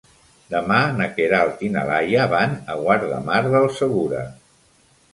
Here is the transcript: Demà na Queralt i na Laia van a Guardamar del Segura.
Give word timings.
Demà 0.53 0.79
na 1.01 1.07
Queralt 1.17 1.61
i 1.69 1.69
na 1.77 1.85
Laia 1.91 2.25
van 2.33 2.57
a 2.77 2.81
Guardamar 2.83 3.41
del 3.55 3.71
Segura. 3.81 4.29